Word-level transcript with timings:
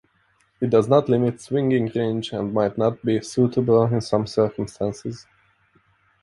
It 0.59 0.71
does 0.71 0.87
not 0.87 1.09
limit 1.09 1.39
swinging 1.41 1.91
range, 1.93 2.31
and 2.33 2.51
might 2.51 2.75
not 2.75 3.05
be 3.05 3.21
suitable 3.21 3.83
in 3.83 4.01
some 4.01 4.25
circumstances. 4.25 5.27